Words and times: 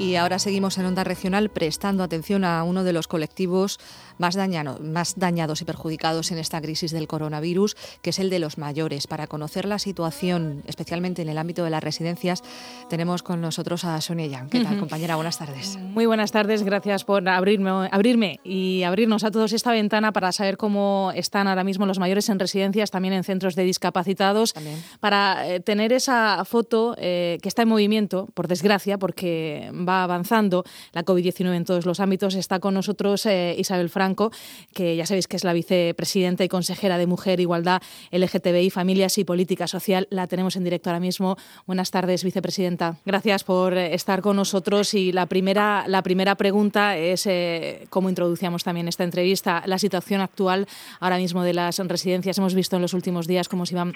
Y 0.00 0.16
ahora 0.16 0.38
seguimos 0.38 0.78
en 0.78 0.86
Onda 0.86 1.04
Regional 1.04 1.50
prestando 1.50 2.02
atención 2.02 2.42
a 2.42 2.64
uno 2.64 2.84
de 2.84 2.94
los 2.94 3.06
colectivos 3.06 3.78
más, 4.16 4.38
más 4.80 5.18
dañados 5.18 5.60
y 5.60 5.66
perjudicados 5.66 6.30
en 6.32 6.38
esta 6.38 6.60
crisis 6.62 6.90
del 6.90 7.06
coronavirus, 7.06 7.76
que 8.00 8.08
es 8.08 8.18
el 8.18 8.30
de 8.30 8.38
los 8.38 8.56
mayores. 8.56 9.06
Para 9.06 9.26
conocer 9.26 9.66
la 9.66 9.78
situación, 9.78 10.62
especialmente 10.66 11.20
en 11.20 11.28
el 11.28 11.36
ámbito 11.36 11.64
de 11.64 11.70
las 11.70 11.84
residencias, 11.84 12.42
tenemos 12.88 13.22
con 13.22 13.42
nosotros 13.42 13.84
a 13.84 14.00
Sonia 14.00 14.26
Yang. 14.26 14.48
¿Qué 14.48 14.60
tal, 14.60 14.78
compañera? 14.78 15.16
Buenas 15.16 15.36
tardes. 15.36 15.78
Muy 15.78 16.06
buenas 16.06 16.32
tardes. 16.32 16.62
Gracias 16.62 17.04
por 17.04 17.28
abrirme, 17.28 17.70
abrirme 17.92 18.40
y 18.42 18.84
abrirnos 18.84 19.24
a 19.24 19.30
todos 19.30 19.52
esta 19.52 19.72
ventana 19.72 20.12
para 20.12 20.32
saber 20.32 20.56
cómo 20.56 21.12
están 21.14 21.46
ahora 21.46 21.62
mismo 21.62 21.84
los 21.84 21.98
mayores 21.98 22.26
en 22.30 22.38
residencias, 22.38 22.90
también 22.90 23.12
en 23.12 23.22
centros 23.22 23.54
de 23.54 23.64
discapacitados, 23.64 24.54
para 25.00 25.46
eh, 25.46 25.60
tener 25.60 25.92
esa 25.92 26.42
foto 26.46 26.94
eh, 26.96 27.38
que 27.42 27.48
está 27.50 27.62
en 27.62 27.68
movimiento, 27.68 28.28
por 28.32 28.48
desgracia, 28.48 28.96
porque 28.96 29.70
va 29.74 29.89
avanzando 29.90 30.64
la 30.92 31.04
COVID-19 31.04 31.54
en 31.54 31.64
todos 31.64 31.86
los 31.86 32.00
ámbitos. 32.00 32.34
Está 32.34 32.60
con 32.60 32.74
nosotros 32.74 33.26
eh, 33.26 33.54
Isabel 33.58 33.88
Franco, 33.90 34.30
que 34.74 34.96
ya 34.96 35.06
sabéis 35.06 35.26
que 35.26 35.36
es 35.36 35.44
la 35.44 35.52
vicepresidenta 35.52 36.44
y 36.44 36.48
consejera 36.48 36.98
de 36.98 37.06
Mujer, 37.06 37.40
Igualdad, 37.40 37.82
LGTBI, 38.12 38.70
Familias 38.70 39.18
y 39.18 39.24
Política 39.24 39.66
Social. 39.66 40.06
La 40.10 40.26
tenemos 40.26 40.56
en 40.56 40.64
directo 40.64 40.90
ahora 40.90 41.00
mismo. 41.00 41.36
Buenas 41.66 41.90
tardes, 41.90 42.24
vicepresidenta. 42.24 42.96
Gracias 43.04 43.44
por 43.44 43.76
eh, 43.76 43.94
estar 43.94 44.20
con 44.20 44.36
nosotros. 44.36 44.94
Y 44.94 45.12
la 45.12 45.26
primera, 45.26 45.84
la 45.86 46.02
primera 46.02 46.34
pregunta 46.34 46.96
es, 46.96 47.26
eh, 47.26 47.86
cómo 47.90 48.08
introducíamos 48.08 48.64
también 48.64 48.88
esta 48.88 49.04
entrevista, 49.04 49.62
la 49.66 49.78
situación 49.78 50.20
actual 50.20 50.66
ahora 51.00 51.18
mismo 51.18 51.42
de 51.42 51.54
las 51.54 51.78
residencias. 51.78 52.38
Hemos 52.38 52.54
visto 52.54 52.76
en 52.76 52.82
los 52.82 52.94
últimos 52.94 53.26
días 53.26 53.48
cómo 53.48 53.66
se 53.66 53.74
iban 53.74 53.94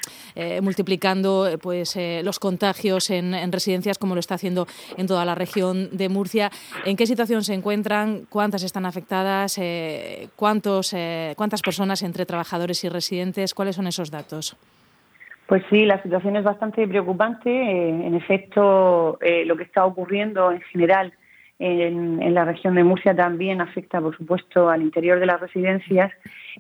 multiplicando 0.62 1.58
pues, 1.60 1.96
los 2.22 2.38
contagios 2.38 3.10
en, 3.10 3.34
en 3.34 3.52
residencias, 3.52 3.98
como 3.98 4.14
lo 4.14 4.20
está 4.20 4.34
haciendo 4.34 4.66
en 4.96 5.06
toda 5.06 5.24
la 5.24 5.34
región 5.34 5.73
de 5.74 6.08
Murcia. 6.08 6.50
¿En 6.84 6.96
qué 6.96 7.06
situación 7.06 7.42
se 7.42 7.54
encuentran? 7.54 8.26
¿Cuántas 8.28 8.62
están 8.62 8.86
afectadas? 8.86 9.58
Eh, 9.58 10.28
¿cuántos, 10.36 10.92
eh, 10.94 11.34
¿Cuántas 11.36 11.62
personas 11.62 12.02
entre 12.02 12.26
trabajadores 12.26 12.84
y 12.84 12.88
residentes? 12.88 13.54
¿Cuáles 13.54 13.76
son 13.76 13.86
esos 13.86 14.10
datos? 14.10 14.56
Pues 15.46 15.62
sí, 15.70 15.84
la 15.84 16.02
situación 16.02 16.36
es 16.36 16.44
bastante 16.44 16.86
preocupante. 16.88 17.50
Eh, 17.50 17.88
en 17.88 18.14
efecto, 18.14 19.18
lo 19.44 19.56
que 19.56 19.62
está 19.62 19.84
ocurriendo 19.84 20.50
en 20.50 20.60
general 20.62 21.12
en, 21.58 22.20
en, 22.20 22.34
la 22.34 22.44
región 22.44 22.74
de 22.74 22.82
Murcia 22.82 23.14
también 23.14 23.60
afecta, 23.60 24.00
por 24.00 24.16
supuesto, 24.16 24.68
al 24.68 24.82
interior 24.82 25.20
de 25.20 25.26
las 25.26 25.40
residencias. 25.40 26.10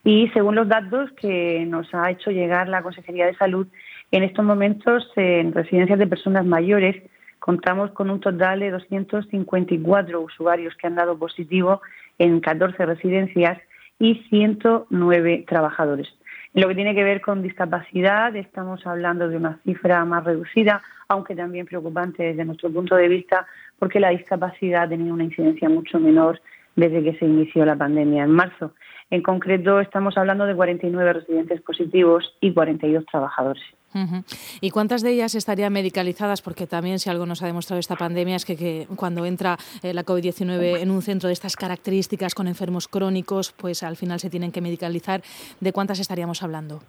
Y 0.04 0.28
según 0.28 0.54
los 0.54 0.68
datos 0.68 1.10
que 1.12 1.64
nos 1.66 1.92
ha 1.94 2.10
hecho 2.10 2.30
llegar 2.30 2.68
la 2.68 2.82
Consejería 2.82 3.26
de 3.26 3.34
Salud, 3.36 3.66
en 4.12 4.22
estos 4.22 4.44
momentos 4.44 5.10
en 5.16 5.52
residencias 5.52 5.98
de 5.98 6.06
personas 6.06 6.46
mayores 6.46 7.02
contamos 7.44 7.90
con 7.90 8.08
un 8.08 8.20
total 8.20 8.60
de 8.60 8.70
254 8.70 10.18
usuarios 10.18 10.74
que 10.76 10.86
han 10.86 10.94
dado 10.94 11.18
positivo 11.18 11.82
en 12.18 12.40
14 12.40 12.86
residencias 12.86 13.58
y 13.98 14.14
109 14.30 15.44
trabajadores. 15.46 16.08
En 16.54 16.62
lo 16.62 16.68
que 16.68 16.74
tiene 16.74 16.94
que 16.94 17.04
ver 17.04 17.20
con 17.20 17.42
discapacidad, 17.42 18.34
estamos 18.34 18.86
hablando 18.86 19.28
de 19.28 19.36
una 19.36 19.58
cifra 19.62 20.02
más 20.06 20.24
reducida, 20.24 20.80
aunque 21.06 21.36
también 21.36 21.66
preocupante 21.66 22.22
desde 22.22 22.46
nuestro 22.46 22.70
punto 22.70 22.96
de 22.96 23.08
vista, 23.08 23.46
porque 23.78 24.00
la 24.00 24.08
discapacidad 24.08 24.88
tenido 24.88 25.12
una 25.12 25.24
incidencia 25.24 25.68
mucho 25.68 26.00
menor 26.00 26.40
desde 26.76 27.04
que 27.04 27.18
se 27.18 27.26
inició 27.26 27.66
la 27.66 27.76
pandemia 27.76 28.24
en 28.24 28.30
marzo. 28.30 28.72
En 29.10 29.20
concreto, 29.20 29.80
estamos 29.80 30.16
hablando 30.16 30.46
de 30.46 30.54
49 30.54 31.12
residentes 31.12 31.60
positivos 31.60 32.24
y 32.40 32.54
42 32.54 33.04
trabajadores. 33.04 33.62
¿Y 34.60 34.70
cuántas 34.70 35.02
de 35.02 35.10
ellas 35.10 35.34
estarían 35.34 35.72
medicalizadas? 35.72 36.42
Porque 36.42 36.66
también 36.66 36.98
si 36.98 37.10
algo 37.10 37.26
nos 37.26 37.42
ha 37.42 37.46
demostrado 37.46 37.80
esta 37.80 37.96
pandemia 37.96 38.36
es 38.36 38.44
que, 38.44 38.86
cuando 38.96 39.24
entra 39.26 39.56
eh, 39.82 39.94
la 39.94 40.04
COVID-19 40.04 40.80
en 40.80 40.90
un 40.90 41.02
centro 41.02 41.28
de 41.28 41.32
estas 41.32 41.56
características 41.56 42.34
con 42.34 42.48
enfermos 42.48 42.88
crónicos, 42.88 43.52
pues 43.52 43.82
al 43.82 43.96
final 43.96 44.20
se 44.20 44.30
tienen 44.30 44.52
que 44.52 44.60
medicalizar. 44.60 45.22
¿De 45.60 45.72
cuántas 45.72 46.00
estaríamos 46.00 46.42
hablando? 46.42 46.80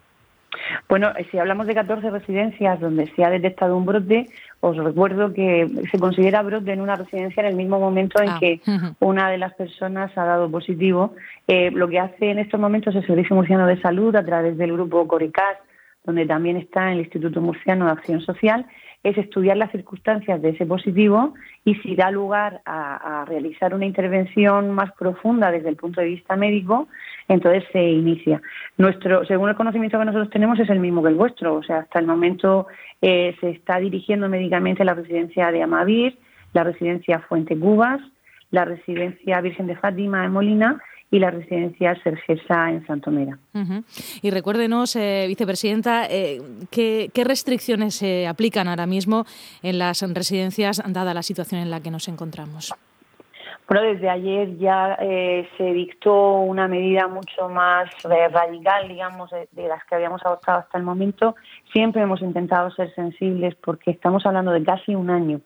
Bueno, 0.88 1.12
si 1.32 1.38
hablamos 1.38 1.68
de 1.68 1.76
14 1.76 2.10
residencias 2.10 2.80
donde 2.80 3.08
se 3.16 3.24
ha 3.24 3.30
detectado 3.30 3.76
un 3.76 3.86
brote, 3.86 4.28
os 4.62 4.78
recuerdo 4.78 5.34
que 5.34 5.70
se 5.92 6.00
considera 6.00 6.42
brote 6.42 6.72
en 6.72 6.82
una 6.82 6.96
residencia 6.96 7.42
en 7.42 7.48
el 7.48 7.56
mismo 7.56 7.80
momento 7.80 8.22
en 8.22 8.30
ah, 8.30 8.38
que 8.40 8.62
una 9.00 9.30
de 9.30 9.38
las 9.38 9.54
personas 9.54 10.18
ha 10.18 10.26
dado 10.26 10.50
positivo. 10.50 11.14
Eh, 11.48 11.72
lo 11.72 11.88
que 11.88 12.00
hace 12.00 12.32
en 12.32 12.40
estos 12.40 12.60
momentos 12.60 12.96
el 12.96 13.06
Servicio 13.06 13.36
Murciano 13.36 13.68
de 13.68 13.82
Salud, 13.82 14.16
a 14.16 14.26
través 14.26 14.58
del 14.58 14.74
grupo 14.74 15.08
Coricas, 15.08 15.58
donde 16.06 16.26
también 16.26 16.58
está 16.58 16.92
el 16.92 17.00
Instituto 17.00 17.42
Murciano 17.42 17.86
de 17.86 17.92
Acción 17.92 18.22
Social, 18.22 18.66
es 19.06 19.18
estudiar 19.20 19.56
las 19.58 19.72
circunstancias 19.72 20.42
de 20.42 20.50
ese 20.50 20.66
positivo 20.66 21.36
y 21.64 21.76
si 21.76 21.96
da 21.96 22.10
lugar 22.10 22.62
a, 22.66 23.24
realizar 23.28 23.76
una 23.76 23.86
intervención 23.86 24.72
más 24.72 24.92
profunda 24.94 25.52
desde 25.52 25.70
el 25.70 25.76
punto 25.76 26.02
de 26.02 26.08
vista 26.08 26.36
médico, 26.36 26.88
entonces 27.28 27.64
se 27.72 27.84
inicia. 27.84 28.42
Nuestro, 28.78 29.24
según 29.26 29.50
el 29.50 29.56
conocimiento 29.56 30.00
que 30.00 30.06
nosotros 30.06 30.32
tenemos, 30.32 30.60
es 30.60 30.70
el 30.72 30.80
mismo 30.80 31.04
que 31.04 31.10
el 31.10 31.16
vuestro. 31.16 31.56
O 31.56 31.64
sea, 31.64 31.80
hasta 31.80 32.00
el 32.00 32.08
momento 32.08 32.66
eh, 33.00 33.36
se 33.40 33.52
está 33.52 33.78
dirigiendo 33.78 34.28
médicamente 34.28 34.84
la 34.84 34.96
residencia 34.96 35.52
de 35.52 35.62
Amavir, 35.62 36.18
la 36.54 36.64
residencia 36.64 37.20
Fuente 37.20 37.58
Cubas, 37.58 38.02
la 38.50 38.66
residencia 38.66 39.40
Virgen 39.42 39.68
de 39.68 39.76
Fátima 39.76 40.26
en 40.26 40.32
Molina 40.32 40.82
y 41.16 41.20
la 41.20 41.32
residencia 41.32 41.96
Sergesa 42.04 42.70
en 42.70 42.86
Santomera. 42.86 43.38
Y 44.22 44.32
recuérdenos, 44.32 44.98
eh, 44.98 45.24
vicepresidenta, 45.30 46.08
eh, 46.10 46.42
¿qué, 46.70 47.10
restricciones 47.24 47.96
se 47.96 48.28
aplican 48.28 48.68
ahora 48.68 48.86
mismo 48.86 49.24
en 49.64 49.80
las 49.80 50.02
residencias, 50.14 50.84
dada 50.86 51.14
la 51.14 51.24
situación 51.24 51.62
en 51.62 51.72
la 51.72 51.80
que 51.80 51.90
nos 51.90 52.10
encontramos? 52.10 52.76
Bueno, 53.66 53.84
desde 53.88 54.10
ayer 54.10 54.58
ya 54.58 54.98
eh, 55.00 55.48
se 55.58 55.72
dictó 55.72 56.40
una 56.40 56.68
medida 56.68 57.08
mucho 57.08 57.48
más 57.48 57.90
radical, 58.04 58.90
digamos, 58.90 59.32
de, 59.32 59.68
las 59.70 59.86
que 59.86 59.96
habíamos 59.96 60.22
adoptado 60.26 60.60
hasta 60.60 60.78
el 60.78 60.84
momento. 60.84 61.36
Siempre 61.72 62.02
hemos 62.02 62.22
intentado 62.22 62.72
ser 62.72 62.94
sensibles 62.94 63.56
porque 63.56 63.92
estamos 63.92 64.26
hablando 64.26 64.52
de 64.52 64.66
casi 64.66 64.94
un 64.94 65.10
año 65.10 65.40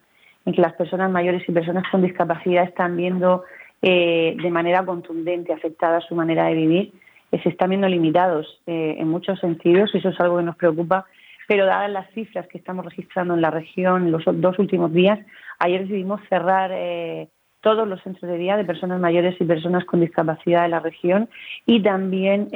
en 0.46 0.54
que 0.54 0.62
las 0.62 0.74
personas 0.74 1.12
mayores 1.12 1.48
y 1.48 1.52
personas 1.52 1.84
con 1.92 2.02
discapacidad 2.02 2.64
están 2.64 2.98
viendo 2.98 3.44
eh, 3.82 4.36
de 4.42 4.52
manera 4.52 4.86
contundente 4.86 5.54
afectada 5.54 6.02
su 6.02 6.16
manera 6.16 6.46
de 6.46 6.54
vivir, 6.54 6.94
eh, 7.32 7.40
se 7.42 7.50
están 7.50 7.70
viendo 7.70 7.88
limitados 7.88 8.62
eh, 8.68 8.96
en 8.98 9.08
muchos 9.08 9.40
sentidos 9.40 9.92
y 9.94 10.00
eso 10.00 10.10
es 10.10 10.20
algo 10.20 10.38
que 10.38 10.44
nos 10.44 10.58
preocupa. 10.58 11.06
Pero 11.48 11.66
dadas 11.66 11.90
las 11.90 12.10
cifras 12.12 12.48
que 12.48 12.58
estamos 12.58 12.86
registrando 12.86 13.34
en 13.34 13.42
la 13.42 13.52
región 13.52 14.12
los 14.12 14.24
dos 14.26 14.60
últimos 14.60 14.94
días, 14.94 15.20
ayer 15.58 15.82
decidimos 15.82 16.22
cerrar 16.30 16.72
todos 17.62 17.88
los 17.88 18.00
centros 18.04 18.30
de 18.30 18.38
día 18.38 18.56
de 18.56 18.66
personas 18.66 19.00
mayores 19.00 19.36
y 19.40 19.46
personas 19.46 19.84
con 19.86 20.00
discapacidad 20.00 20.62
de 20.62 20.70
la 20.70 20.80
región 20.80 21.28
y 21.66 21.82
también 21.82 22.50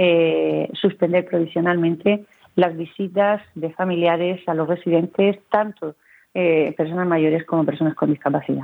suspender 0.74 1.26
provisionalmente 1.26 2.26
las 2.56 2.78
visitas 2.78 3.42
de 3.56 3.72
familiares 3.72 4.48
a 4.48 4.54
los 4.54 4.68
residentes, 4.68 5.40
tanto 5.50 5.96
eh, 6.36 6.74
personas 6.76 7.06
mayores 7.08 7.46
como 7.46 7.64
personas 7.64 7.94
con 7.94 8.10
discapacidad. 8.10 8.64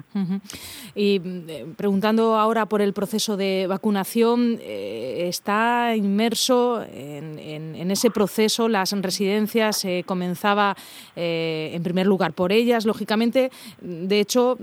Y 0.95 1.21
eh, 1.23 1.67
preguntando 1.77 2.35
ahora 2.35 2.65
por 2.65 2.81
el 2.81 2.93
proceso 2.93 3.37
de 3.37 3.67
vacunación, 3.69 4.57
eh, 4.59 5.27
¿está 5.27 5.95
inmerso 5.95 6.83
en, 6.91 7.91
ese 7.91 8.09
proceso? 8.09 8.69
Las 8.69 8.91
residencias 8.99 9.77
se 9.77 10.03
comenzaba 10.03 10.75
en 11.15 11.83
primer 11.83 12.07
lugar 12.07 12.33
por 12.33 12.51
ellas, 12.51 12.85
lógicamente. 12.85 13.51
De 13.81 14.19
hecho, 14.19 14.57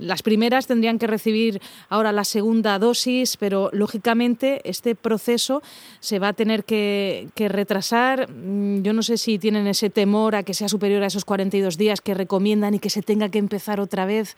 las 0.00 0.22
primeras 0.22 0.66
tendrían 0.66 0.98
que 0.98 1.06
recibir 1.06 1.60
ahora 1.88 2.12
la 2.12 2.24
segunda 2.24 2.78
dosis, 2.78 3.38
pero 3.38 3.70
lógicamente 3.72 4.60
este 4.64 4.94
proceso 4.94 5.62
se 6.00 6.18
va 6.18 6.28
a 6.28 6.32
tener 6.34 6.64
que, 6.64 7.28
que 7.34 7.48
retrasar. 7.48 8.30
Mm, 8.30 8.82
yo 8.82 8.92
no 8.92 9.02
sé 9.02 9.16
si 9.16 9.38
tienen 9.38 9.66
ese 9.66 9.88
temor 9.88 10.34
a 10.34 10.42
que 10.42 10.54
sea 10.54 10.68
superior 10.68 11.02
a 11.02 11.06
esos 11.06 11.24
42 11.24 11.78
días 11.78 12.00
que 12.00 12.12
recomiendan 12.14 12.41
y 12.46 12.78
que 12.78 12.90
se 12.90 13.02
tenga 13.02 13.28
que 13.28 13.38
empezar 13.38 13.80
otra 13.80 14.06
vez? 14.06 14.36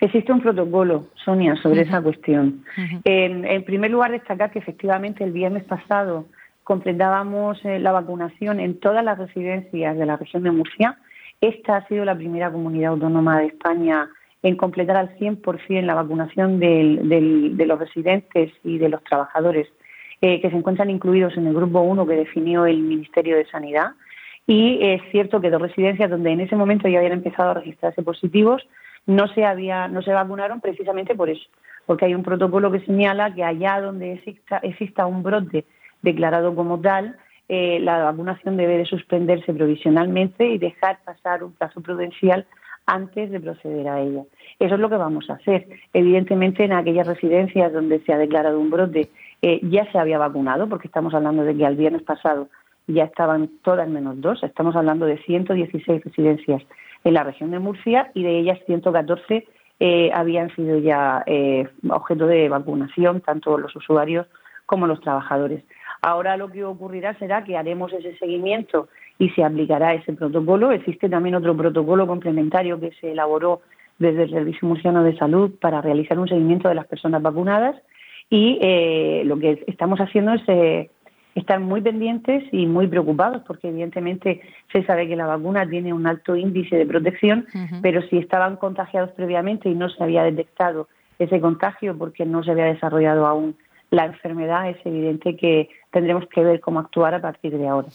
Existe 0.00 0.32
un 0.32 0.40
protocolo, 0.40 1.06
Sonia, 1.24 1.54
sobre 1.56 1.82
esa 1.82 2.02
cuestión. 2.02 2.64
en, 3.04 3.64
primer 3.64 3.90
lugar, 3.90 4.10
destacar 4.10 4.50
que 4.50 4.58
efectivamente 4.58 5.22
el 5.22 5.32
viernes 5.32 5.64
pasado 5.64 6.26
completábamos 6.64 7.64
eh, 7.64 7.78
la 7.78 7.92
vacunación 7.92 8.58
en 8.60 8.80
todas 8.80 9.04
las 9.04 9.18
residencias 9.18 9.96
de 9.96 10.06
la 10.06 10.16
región 10.16 10.42
de 10.42 10.50
Murcia. 10.50 10.98
Esta 11.40 11.76
ha 11.76 11.88
sido 11.88 12.04
la 12.04 12.16
primera 12.16 12.50
comunidad 12.50 12.92
autónoma 12.92 13.40
de 13.40 13.46
España 13.46 14.08
en 14.42 14.56
completar 14.56 14.96
al 14.96 15.16
100% 15.18 15.82
la 15.82 15.94
vacunación 15.94 16.58
de 16.58 17.64
los 17.66 17.78
residentes 17.78 18.52
y 18.64 18.78
de 18.78 18.88
los 18.88 19.02
trabajadores 19.04 19.68
eh, 20.24 20.40
que 20.40 20.50
se 20.50 20.56
encuentran 20.56 20.88
incluidos 20.88 21.36
en 21.36 21.48
el 21.48 21.52
grupo 21.54 21.80
1 21.80 22.06
que 22.06 22.14
definió 22.14 22.64
el 22.64 22.78
Ministerio 22.78 23.36
de 23.36 23.44
Sanidad. 23.46 23.90
Y 24.46 24.78
es 24.82 25.02
cierto 25.10 25.40
que 25.40 25.50
dos 25.50 25.62
residencias 25.62 26.10
donde 26.10 26.32
en 26.32 26.40
ese 26.40 26.56
momento 26.56 26.88
ya 26.88 26.98
habían 26.98 27.12
empezado 27.12 27.50
a 27.50 27.54
registrarse 27.54 28.02
positivos 28.02 28.66
no 29.06 29.28
se 29.28 29.44
había, 29.44 29.88
no 29.88 30.02
se 30.02 30.12
vacunaron 30.12 30.60
precisamente 30.60 31.14
por 31.14 31.28
eso, 31.28 31.44
porque 31.86 32.04
hay 32.04 32.14
un 32.14 32.22
protocolo 32.22 32.70
que 32.70 32.80
señala 32.80 33.34
que 33.34 33.44
allá 33.44 33.80
donde 33.80 34.22
exista, 34.62 35.06
un 35.06 35.22
brote 35.22 35.64
declarado 36.02 36.54
como 36.54 36.80
tal, 36.80 37.16
eh, 37.48 37.80
la 37.80 38.04
vacunación 38.04 38.56
debe 38.56 38.78
de 38.78 38.86
suspenderse 38.86 39.52
provisionalmente 39.52 40.46
y 40.46 40.58
dejar 40.58 40.98
pasar 41.04 41.42
un 41.42 41.52
plazo 41.52 41.80
prudencial 41.80 42.46
antes 42.86 43.30
de 43.30 43.40
proceder 43.40 43.88
a 43.88 44.00
ella. 44.00 44.22
Eso 44.58 44.74
es 44.74 44.80
lo 44.80 44.88
que 44.88 44.96
vamos 44.96 45.28
a 45.30 45.34
hacer. 45.34 45.66
Evidentemente, 45.92 46.64
en 46.64 46.72
aquellas 46.72 47.06
residencias 47.06 47.72
donde 47.72 48.00
se 48.00 48.12
ha 48.12 48.18
declarado 48.18 48.58
un 48.58 48.70
brote 48.70 49.10
eh, 49.42 49.60
ya 49.62 49.90
se 49.90 49.98
había 49.98 50.18
vacunado, 50.18 50.68
porque 50.68 50.86
estamos 50.86 51.14
hablando 51.14 51.44
de 51.44 51.56
que 51.56 51.66
al 51.66 51.76
viernes 51.76 52.02
pasado 52.02 52.48
ya 52.86 53.04
estaban 53.04 53.50
todas 53.62 53.88
menos 53.88 54.20
dos. 54.20 54.42
Estamos 54.42 54.76
hablando 54.76 55.06
de 55.06 55.18
116 55.18 56.04
residencias 56.04 56.62
en 57.04 57.14
la 57.14 57.24
región 57.24 57.50
de 57.50 57.58
Murcia 57.58 58.10
y 58.14 58.22
de 58.22 58.38
ellas 58.38 58.58
114 58.66 59.46
eh, 59.80 60.10
habían 60.14 60.54
sido 60.54 60.78
ya 60.78 61.22
eh, 61.26 61.68
objeto 61.88 62.26
de 62.26 62.48
vacunación, 62.48 63.20
tanto 63.20 63.58
los 63.58 63.74
usuarios 63.74 64.26
como 64.66 64.86
los 64.86 65.00
trabajadores. 65.00 65.64
Ahora 66.02 66.36
lo 66.36 66.48
que 66.48 66.64
ocurrirá 66.64 67.14
será 67.18 67.44
que 67.44 67.56
haremos 67.56 67.92
ese 67.92 68.16
seguimiento 68.18 68.88
y 69.18 69.30
se 69.30 69.44
aplicará 69.44 69.94
ese 69.94 70.12
protocolo. 70.12 70.72
Existe 70.72 71.08
también 71.08 71.34
otro 71.34 71.56
protocolo 71.56 72.06
complementario 72.06 72.80
que 72.80 72.92
se 73.00 73.12
elaboró 73.12 73.60
desde 73.98 74.24
el 74.24 74.30
Servicio 74.30 74.66
Murciano 74.66 75.04
de 75.04 75.16
Salud 75.16 75.52
para 75.60 75.80
realizar 75.80 76.18
un 76.18 76.28
seguimiento 76.28 76.68
de 76.68 76.74
las 76.74 76.86
personas 76.86 77.22
vacunadas 77.22 77.76
y 78.30 78.58
eh, 78.62 79.22
lo 79.26 79.38
que 79.38 79.62
estamos 79.66 80.00
haciendo 80.00 80.32
es 80.32 80.42
eh, 80.48 80.90
estar 81.34 81.60
muy 81.60 81.80
pendientes 81.80 82.44
y 82.52 82.66
muy 82.66 82.86
preocupados 82.86 83.42
porque 83.46 83.68
evidentemente 83.68 84.42
se 84.70 84.84
sabe 84.84 85.08
que 85.08 85.16
la 85.16 85.26
vacuna 85.26 85.68
tiene 85.68 85.92
un 85.92 86.06
alto 86.06 86.36
índice 86.36 86.76
de 86.76 86.86
protección, 86.86 87.46
pero 87.80 88.02
si 88.02 88.18
estaban 88.18 88.56
contagiados 88.56 89.10
previamente 89.12 89.68
y 89.68 89.74
no 89.74 89.88
se 89.88 90.02
había 90.02 90.24
detectado 90.24 90.88
ese 91.18 91.40
contagio 91.40 91.96
porque 91.96 92.26
no 92.26 92.42
se 92.42 92.50
había 92.50 92.66
desarrollado 92.66 93.26
aún 93.26 93.56
la 93.90 94.06
enfermedad, 94.06 94.70
es 94.70 94.78
evidente 94.86 95.36
que 95.36 95.68
tendremos 95.90 96.26
que 96.28 96.42
ver 96.42 96.60
cómo 96.60 96.80
actuar 96.80 97.14
a 97.14 97.20
partir 97.20 97.56
de 97.56 97.68
ahora. 97.68 97.88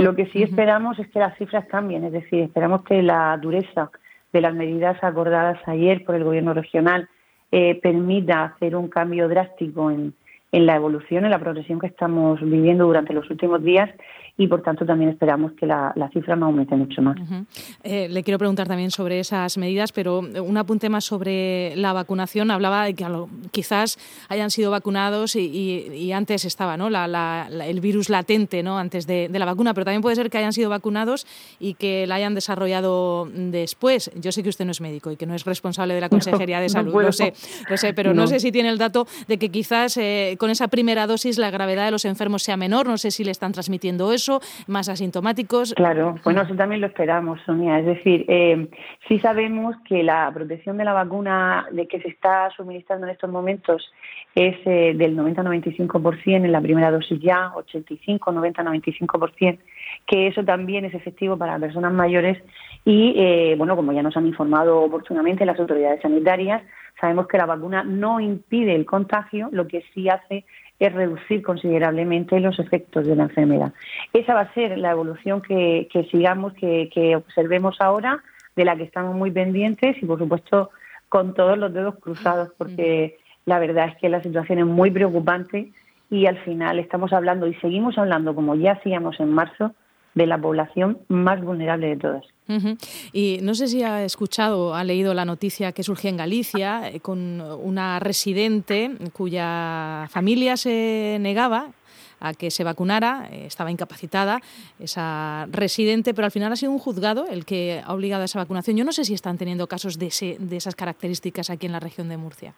Lo 0.00 0.14
que 0.16 0.26
sí 0.26 0.42
esperamos 0.42 0.98
es 0.98 1.08
que 1.08 1.20
las 1.20 1.36
cifras 1.38 1.66
cambien, 1.66 2.04
es 2.04 2.12
decir, 2.12 2.40
esperamos 2.40 2.82
que 2.82 3.02
la 3.02 3.36
dureza 3.40 3.90
de 4.32 4.40
las 4.40 4.52
medidas 4.52 5.02
acordadas 5.02 5.58
ayer 5.66 6.04
por 6.04 6.16
el 6.16 6.24
Gobierno 6.24 6.54
regional 6.54 7.08
eh, 7.52 7.78
permita 7.80 8.44
hacer 8.44 8.74
un 8.74 8.88
cambio 8.88 9.28
drástico 9.28 9.92
en, 9.92 10.12
en 10.54 10.66
la 10.66 10.76
evolución, 10.76 11.24
en 11.24 11.32
la 11.32 11.40
progresión 11.40 11.80
que 11.80 11.88
estamos 11.88 12.40
viviendo 12.40 12.86
durante 12.86 13.12
los 13.12 13.28
últimos 13.28 13.60
días 13.64 13.90
y 14.36 14.48
por 14.48 14.62
tanto 14.62 14.84
también 14.84 15.10
esperamos 15.10 15.52
que 15.52 15.64
la, 15.64 15.92
cifra 16.12 16.34
no 16.34 16.46
aumente 16.46 16.74
mucho 16.74 17.00
más. 17.02 17.16
Eh, 17.84 18.08
le 18.08 18.24
quiero 18.24 18.38
preguntar 18.38 18.66
también 18.66 18.90
sobre 18.90 19.20
esas 19.20 19.56
medidas, 19.58 19.92
pero 19.92 20.18
un 20.18 20.56
apunte 20.56 20.88
más 20.88 21.04
sobre 21.04 21.76
la 21.76 21.92
vacunación. 21.92 22.50
Hablaba 22.50 22.84
de 22.84 22.94
que 22.94 23.06
quizás 23.52 23.96
hayan 24.28 24.50
sido 24.50 24.72
vacunados 24.72 25.36
y, 25.36 26.10
antes 26.12 26.44
estaba 26.44 26.76
¿no? 26.76 26.88
el 26.88 27.80
virus 27.80 28.08
latente 28.08 28.62
¿no? 28.62 28.78
antes 28.78 29.06
de, 29.06 29.28
la 29.30 29.44
vacuna, 29.44 29.72
pero 29.72 29.84
también 29.84 30.02
puede 30.02 30.16
ser 30.16 30.30
que 30.30 30.38
hayan 30.38 30.52
sido 30.52 30.68
vacunados 30.68 31.26
y 31.60 31.74
que 31.74 32.06
la 32.06 32.16
hayan 32.16 32.34
desarrollado 32.34 33.28
después. 33.32 34.10
Yo 34.20 34.32
sé 34.32 34.42
que 34.42 34.48
usted 34.48 34.64
no 34.64 34.72
es 34.72 34.80
médico 34.80 35.12
y 35.12 35.16
que 35.16 35.26
no 35.26 35.34
es 35.34 35.44
responsable 35.44 35.94
de 35.94 36.00
la 36.00 36.08
Consejería 36.14 36.60
de 36.60 36.68
Salud, 36.68 37.02
lo 37.02 37.12
sé, 37.12 37.34
lo 37.68 37.76
sé, 37.76 37.94
pero 37.94 38.14
no. 38.14 38.26
sé 38.26 38.40
si 38.40 38.50
tiene 38.50 38.68
el 38.68 38.78
dato 38.78 39.06
de 39.28 39.38
que 39.38 39.50
quizás 39.50 39.96
eh, 39.96 40.36
con 40.44 40.50
esa 40.50 40.68
primera 40.68 41.06
dosis 41.06 41.38
la 41.38 41.50
gravedad 41.50 41.86
de 41.86 41.90
los 41.90 42.04
enfermos 42.04 42.42
sea 42.42 42.58
menor, 42.58 42.86
no 42.86 42.98
sé 42.98 43.10
si 43.10 43.24
le 43.24 43.30
están 43.30 43.52
transmitiendo 43.52 44.12
eso 44.12 44.42
más 44.66 44.90
asintomáticos. 44.90 45.72
Claro, 45.72 46.16
bueno, 46.22 46.42
eso 46.42 46.54
también 46.54 46.82
lo 46.82 46.86
esperamos, 46.86 47.40
Sonia. 47.46 47.78
Es 47.78 47.86
decir, 47.86 48.26
eh, 48.28 48.68
sí 49.08 49.18
sabemos 49.20 49.74
que 49.88 50.02
la 50.02 50.30
protección 50.34 50.76
de 50.76 50.84
la 50.84 50.92
vacuna 50.92 51.64
de 51.72 51.88
que 51.88 51.98
se 52.02 52.08
está 52.08 52.50
suministrando 52.54 53.06
en 53.06 53.14
estos 53.14 53.30
momentos 53.30 53.90
es 54.34 54.54
eh, 54.66 54.92
del 54.94 55.16
90-95% 55.16 56.20
en 56.26 56.52
la 56.52 56.60
primera 56.60 56.90
dosis 56.90 57.18
ya, 57.22 57.50
85-90-95%, 57.54 59.58
que 60.06 60.26
eso 60.26 60.44
también 60.44 60.84
es 60.84 60.92
efectivo 60.92 61.38
para 61.38 61.58
personas 61.58 61.94
mayores 61.94 62.36
y, 62.84 63.14
eh, 63.16 63.54
bueno, 63.56 63.76
como 63.76 63.92
ya 63.92 64.02
nos 64.02 64.16
han 64.16 64.26
informado 64.26 64.82
oportunamente 64.82 65.46
las 65.46 65.58
autoridades 65.58 66.02
sanitarias, 66.02 66.62
sabemos 67.00 67.26
que 67.28 67.38
la 67.38 67.46
vacuna 67.46 67.82
no 67.82 68.20
impide 68.20 68.74
el 68.74 68.84
contagio, 68.84 69.48
lo 69.52 69.66
que 69.66 69.84
sí 69.94 70.08
hace 70.08 70.44
es 70.78 70.92
reducir 70.92 71.42
considerablemente 71.42 72.38
los 72.40 72.58
efectos 72.58 73.06
de 73.06 73.16
la 73.16 73.24
enfermedad. 73.24 73.72
Esa 74.12 74.34
va 74.34 74.40
a 74.40 74.54
ser 74.54 74.76
la 74.76 74.90
evolución 74.90 75.40
que, 75.40 75.88
sigamos, 76.10 76.52
que, 76.54 77.14
observemos 77.16 77.80
ahora, 77.80 78.22
de 78.54 78.64
la 78.64 78.76
que 78.76 78.82
estamos 78.82 79.16
muy 79.16 79.30
pendientes 79.30 79.96
y, 80.02 80.06
por 80.06 80.18
supuesto, 80.18 80.70
con 81.08 81.34
todos 81.34 81.56
los 81.56 81.72
dedos 81.72 81.96
cruzados, 81.96 82.50
porque 82.58 83.16
la 83.46 83.58
verdad 83.58 83.88
es 83.88 83.96
que 83.96 84.08
la 84.08 84.22
situación 84.22 84.58
es 84.58 84.66
muy 84.66 84.90
preocupante 84.90 85.70
y 86.10 86.26
al 86.26 86.38
final 86.38 86.78
estamos 86.78 87.12
hablando 87.12 87.46
y 87.46 87.54
seguimos 87.54 87.96
hablando, 87.96 88.34
como 88.34 88.54
ya 88.56 88.72
hacíamos 88.72 89.18
en 89.20 89.30
marzo, 89.30 89.74
de 90.14 90.26
la 90.26 90.38
población 90.38 90.98
más 91.08 91.42
vulnerable 91.42 91.88
de 91.88 91.96
todas. 91.96 92.24
Y 93.12 93.38
no 93.42 93.54
sé 93.54 93.68
si 93.68 93.82
ha 93.82 94.04
escuchado 94.04 94.68
o 94.68 94.74
ha 94.74 94.84
leído 94.84 95.14
la 95.14 95.24
noticia 95.24 95.72
que 95.72 95.82
surgió 95.82 96.10
en 96.10 96.18
Galicia 96.18 96.88
eh, 96.88 97.00
con 97.00 97.40
una 97.40 97.98
residente 98.00 98.90
cuya 99.14 100.06
familia 100.10 100.56
se 100.56 101.16
negaba 101.20 101.68
a 102.20 102.34
que 102.34 102.50
se 102.50 102.62
vacunara, 102.62 103.28
eh, 103.32 103.46
estaba 103.46 103.70
incapacitada 103.70 104.40
esa 104.78 105.46
residente, 105.50 106.14
pero 106.14 106.26
al 106.26 106.30
final 106.30 106.52
ha 106.52 106.56
sido 106.56 106.72
un 106.72 106.78
juzgado 106.78 107.26
el 107.28 107.44
que 107.44 107.80
ha 107.84 107.92
obligado 107.92 108.22
a 108.22 108.24
esa 108.26 108.38
vacunación. 108.38 108.76
Yo 108.76 108.84
no 108.84 108.92
sé 108.92 109.04
si 109.04 109.14
están 109.14 109.38
teniendo 109.38 109.66
casos 109.66 109.98
de, 109.98 110.10
de 110.38 110.56
esas 110.56 110.76
características 110.76 111.50
aquí 111.50 111.66
en 111.66 111.72
la 111.72 111.80
región 111.80 112.08
de 112.08 112.16
Murcia. 112.18 112.54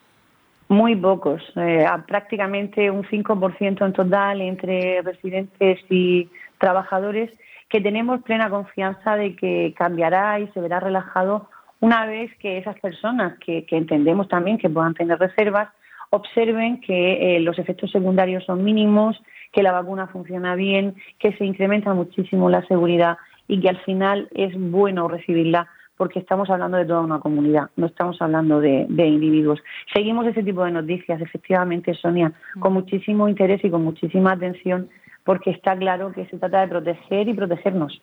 Muy 0.69 0.97
pocos, 0.97 1.41
eh, 1.55 1.85
prácticamente 2.07 2.91
un 2.91 3.03
5% 3.03 3.85
en 3.85 3.93
total 3.93 4.41
entre 4.41 5.01
residentes 5.01 5.79
y 5.89 6.27
trabajadores 6.59 7.31
que 7.69 7.81
tenemos 7.81 8.21
plena 8.23 8.49
confianza 8.49 9.15
de 9.15 9.35
que 9.35 9.73
cambiará 9.77 10.39
y 10.39 10.47
se 10.49 10.61
verá 10.61 10.79
relajado 10.79 11.49
una 11.79 12.05
vez 12.05 12.31
que 12.39 12.57
esas 12.57 12.79
personas 12.79 13.37
que, 13.39 13.65
entendemos 13.69 14.27
también 14.27 14.57
que 14.57 14.69
puedan 14.69 14.93
tener 14.93 15.19
reservas 15.19 15.69
observen 16.09 16.81
que 16.81 17.35
eh, 17.35 17.39
los 17.41 17.59
efectos 17.59 17.91
secundarios 17.91 18.45
son 18.45 18.63
mínimos, 18.63 19.21
que 19.51 19.61
la 19.61 19.73
vacuna 19.73 20.07
funciona 20.07 20.55
bien, 20.55 20.95
que 21.19 21.33
se 21.33 21.45
incrementa 21.45 21.93
muchísimo 21.93 22.49
la 22.49 22.65
seguridad 22.67 23.17
y 23.47 23.59
que 23.59 23.69
al 23.69 23.77
final 23.79 24.29
es 24.33 24.53
bueno 24.55 25.07
recibirla 25.07 25.67
porque 25.97 26.19
estamos 26.19 26.49
hablando 26.49 26.77
de 26.77 26.85
toda 26.85 27.01
una 27.01 27.19
comunidad, 27.19 27.69
no 27.75 27.87
estamos 27.87 28.21
hablando 28.21 28.59
de, 28.61 28.85
de, 28.87 29.07
individuos. 29.07 29.59
Seguimos 29.93 30.27
ese 30.27 30.43
tipo 30.43 30.63
de 30.63 30.71
noticias, 30.71 31.19
efectivamente, 31.19 31.95
Sonia, 31.95 32.31
con 32.59 32.73
muchísimo 32.73 33.27
interés 33.27 33.63
y 33.63 33.71
con 33.71 33.83
muchísima 33.83 34.33
atención 34.33 34.89
porque 35.27 35.49
está 35.49 35.77
claro 35.77 36.13
que 36.13 36.25
se 36.27 36.37
trata 36.37 36.61
de 36.61 36.69
proteger 36.69 37.27
y 37.27 37.33
protegernos. 37.33 38.01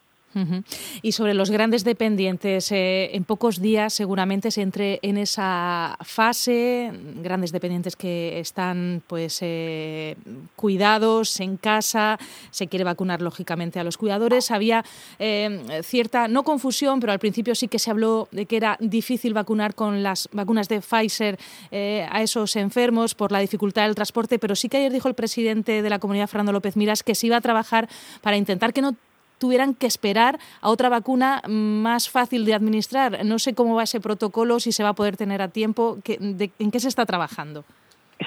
Y 1.03 1.13
sobre 1.13 1.35
los 1.35 1.51
grandes 1.51 1.85
dependientes, 1.85 2.71
eh, 2.73 3.11
en 3.15 3.25
pocos 3.25 3.61
días 3.61 3.93
seguramente 3.93 4.51
se 4.51 4.63
entre 4.63 4.99
en 5.03 5.19
esa 5.19 5.97
fase, 6.03 6.93
grandes 7.23 7.53
dependientes 7.53 7.97
que 7.97 8.41
están 8.41 9.03
pues 9.07 9.39
eh, 9.43 10.17
cuidados 10.57 11.41
en 11.41 11.57
casa, 11.57 12.19
se 12.51 12.67
quiere 12.67 12.85
vacunar 12.85 13.23
lógicamente 13.23 13.79
a 13.79 13.85
los 13.85 13.97
cuidadores. 13.97 14.51
Había 14.51 14.85
eh, 15.19 15.83
cierta, 15.83 16.29
no 16.29 16.43
confusión, 16.43 17.01
pero 17.01 17.13
al 17.13 17.19
principio 17.19 17.55
sí 17.55 17.69
que 17.69 17.79
se 17.79 17.91
habló 17.91 18.29
de 18.33 18.47
que 18.47 18.57
era 18.57 18.77
difícil 18.81 19.35
vacunar 19.35 19.75
con 19.75 20.03
las 20.03 20.29
vacunas 20.33 20.69
de 20.69 20.81
Pfizer 20.81 21.39
a 21.71 22.23
esos 22.23 22.57
enfermos 22.57 23.15
por 23.15 23.33
la 23.33 23.39
dificultad 23.39 23.85
del 23.85 23.95
transporte, 23.95 24.39
pero 24.39 24.55
sí 24.57 24.69
que 24.69 24.79
ayer 24.79 24.93
dijo 24.93 25.09
el 25.09 25.15
presidente 25.15 25.83
de 25.83 25.91
la 25.91 25.99
comunidad, 25.99 26.29
Fernando 26.29 26.53
López 26.53 26.77
Miras, 26.77 27.03
que 27.03 27.15
se 27.15 27.27
iba 27.27 27.37
a 27.37 27.41
trabajar 27.41 27.89
para 28.23 28.37
intentar 28.37 28.73
que 28.73 28.83
no 28.83 28.97
tuvieran 29.45 29.75
que 29.75 29.87
esperar 29.87 30.39
a 30.63 30.71
otra 30.71 30.89
vacuna 30.89 31.43
más 31.47 32.09
fácil 32.09 32.47
de 32.47 32.55
administrar. 32.55 33.27
No 33.27 33.39
sé 33.39 33.55
cómo 33.55 33.75
va 33.75 33.83
ese 33.83 34.01
protocolo, 34.01 34.59
si 34.59 34.73
se 34.73 34.83
va 34.83 34.91
a 34.91 34.95
poder 34.95 35.19
tener 35.19 35.43
a 35.43 35.49
tiempo. 35.49 35.99
¿En 36.07 36.71
qué 36.71 36.81
se 36.81 36.89
está 36.89 37.05
trabajando? 37.05 37.63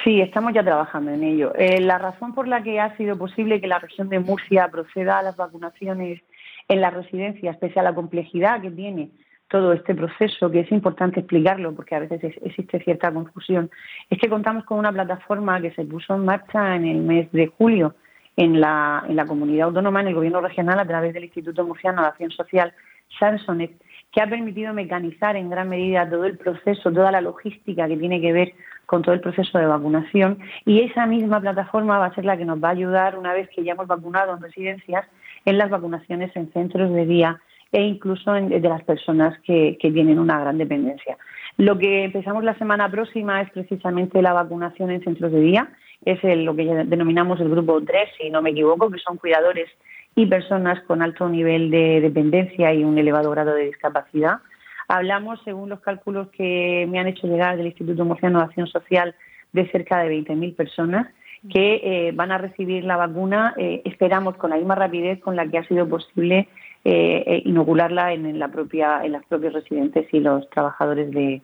Sí, 0.04 0.22
estamos 0.22 0.54
ya 0.54 0.64
trabajando 0.64 1.10
en 1.10 1.24
ello. 1.24 1.56
Eh, 1.56 1.82
la 1.82 1.98
razón 1.98 2.36
por 2.36 2.48
la 2.48 2.62
que 2.62 2.80
ha 2.80 2.96
sido 2.98 3.18
posible 3.18 3.60
que 3.60 3.66
la 3.66 3.80
región 3.80 4.10
de 4.10 4.20
Murcia 4.20 4.68
proceda 4.68 5.18
a 5.18 5.24
las 5.24 5.36
vacunaciones 5.36 6.22
en 6.68 6.82
la 6.82 6.92
residencia, 6.92 7.58
pese 7.60 7.80
a 7.80 7.84
la 7.84 7.96
complejidad 7.96 8.62
que 8.62 8.70
tiene 8.70 9.10
todo 9.50 9.74
este 9.74 9.96
proceso, 9.96 10.52
que 10.52 10.60
es 10.60 10.72
importante 10.72 11.22
explicarlo 11.22 11.74
porque 11.74 11.96
a 11.96 12.00
veces 12.00 12.36
existe 12.44 12.80
cierta 12.84 13.12
confusión, 13.12 13.72
es 14.12 14.20
que 14.20 14.30
contamos 14.30 14.66
con 14.66 14.78
una 14.78 14.92
plataforma 14.92 15.60
que 15.62 15.72
se 15.72 15.84
puso 15.84 16.14
en 16.14 16.26
marcha 16.26 16.76
en 16.76 16.86
el 16.86 17.02
mes 17.02 17.32
de 17.32 17.48
julio 17.48 17.96
en 18.38 18.62
la, 18.62 19.04
en 19.10 19.16
la 19.16 19.26
comunidad 19.26 19.68
autónoma, 19.68 20.02
en 20.02 20.10
el 20.10 20.16
gobierno 20.16 20.42
regional, 20.42 20.80
a 20.80 20.86
través 20.86 21.14
del 21.14 21.26
Instituto 21.26 21.66
Murciano 21.66 22.04
de 22.04 22.08
Acción 22.08 22.32
Social, 22.32 22.72
Sansonet, 23.20 23.72
que 24.12 24.22
ha 24.22 24.28
permitido 24.28 24.74
mecanizar 24.74 25.36
en 25.36 25.50
gran 25.50 25.68
medida 25.68 26.10
todo 26.10 26.26
el 26.26 26.38
proceso, 26.38 26.92
toda 26.92 27.12
la 27.12 27.20
logística 27.20 27.88
que 27.88 27.98
tiene 27.98 28.22
que 28.22 28.32
ver 28.32 28.54
con 28.86 29.02
todo 29.02 29.16
el 29.16 29.22
proceso 29.22 29.58
de 29.58 29.66
vacunación. 29.66 30.38
Y 30.66 30.82
esa 30.82 31.06
misma 31.08 31.42
plataforma 31.42 31.98
va 31.98 32.06
a 32.06 32.16
ser 32.16 32.26
la 32.26 32.38
que 32.38 32.46
nos 32.46 32.64
va 32.64 32.70
a 32.70 32.72
ayudar, 32.72 33.18
una 33.18 33.34
vez 33.34 33.50
que 33.50 33.64
ya 33.64 33.74
hemos 33.74 33.88
vacunado 33.88 34.36
en 34.36 34.42
residencias, 34.42 35.06
en 35.44 35.58
las 35.58 35.70
vacunaciones 35.70 36.34
en 36.36 36.52
centros 36.54 36.94
de 36.94 37.06
día 37.06 37.42
e 37.72 37.82
incluso 37.82 38.36
en, 38.36 38.50
de 38.50 38.60
las 38.62 38.84
personas 38.84 39.38
que, 39.42 39.78
que 39.82 39.92
tienen 39.92 40.20
una 40.20 40.40
gran 40.40 40.58
dependencia. 40.58 41.18
Lo 41.58 41.78
que 41.78 42.06
empezamos 42.06 42.44
la 42.44 42.58
semana 42.58 42.90
próxima 42.90 43.42
es 43.42 43.50
precisamente 43.50 44.22
la 44.22 44.34
vacunación 44.34 44.92
en 44.92 45.04
centros 45.04 45.32
de 45.32 45.42
día 45.42 45.70
es 46.06 46.24
lo 46.24 46.56
que 46.56 46.66
denominamos 46.86 47.40
el 47.40 47.50
grupo 47.50 47.82
3, 47.82 48.10
si 48.18 48.30
no 48.30 48.42
me 48.42 48.52
equivoco, 48.52 48.90
que 48.90 49.00
son 49.00 49.18
cuidadores 49.18 49.70
y 50.16 50.26
personas 50.26 50.82
con 50.84 51.02
alto 51.02 51.30
nivel 51.30 51.70
de 51.70 52.02
dependencia 52.02 52.74
y 52.74 52.84
un 52.84 52.98
elevado 52.98 53.30
grado 53.32 53.54
de 53.54 53.66
discapacidad. 53.66 54.40
Hablamos, 54.88 55.40
según 55.44 55.70
los 55.70 55.82
cálculos 55.82 56.30
que 56.30 56.88
me 56.90 57.00
han 57.00 57.08
hecho 57.08 57.28
llegar 57.28 57.58
del 57.58 57.68
Instituto 57.68 58.06
Murciano 58.06 58.40
de 58.40 58.46
Acción 58.46 58.68
Social, 58.68 59.16
de 59.52 59.70
cerca 59.70 60.00
de 60.00 60.10
20.000 60.10 60.56
personas 60.56 61.08
que 61.52 61.82
eh, 61.84 62.12
van 62.14 62.32
a 62.32 62.38
recibir 62.38 62.84
la 62.84 62.98
vacuna, 62.98 63.54
eh, 63.58 63.82
esperamos, 63.86 64.36
con 64.38 64.50
la 64.50 64.58
misma 64.58 64.76
rapidez 64.76 65.20
con 65.20 65.36
la 65.36 65.48
que 65.48 65.58
ha 65.60 65.68
sido 65.68 65.88
posible 65.88 66.48
eh, 66.84 67.42
inocularla 67.46 68.14
en, 68.14 68.40
la 68.40 68.48
propia, 68.48 69.02
en 69.04 69.12
las 69.12 69.26
propios 69.26 69.54
residentes 69.54 70.08
y 70.12 70.20
los 70.20 70.50
trabajadores 70.50 71.12
de, 71.12 71.42